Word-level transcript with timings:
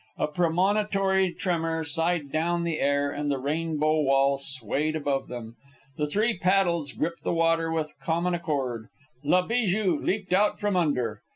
A 0.17 0.25
premonitory 0.25 1.31
tremor 1.31 1.83
sighed 1.83 2.31
down 2.31 2.63
the 2.63 2.79
air, 2.79 3.11
and 3.11 3.29
the 3.29 3.37
rainbow 3.37 4.01
wall 4.01 4.39
swayed 4.39 4.95
above 4.95 5.27
them. 5.27 5.57
The 5.95 6.07
three 6.07 6.39
paddles 6.39 6.93
gripped 6.93 7.21
the 7.21 7.33
water 7.35 7.71
with 7.71 7.93
common 8.01 8.33
accord. 8.33 8.87
La 9.23 9.43
Bijou 9.45 9.99
leaped 9.99 10.33
out 10.33 10.59
from 10.59 10.75
under. 10.75 11.21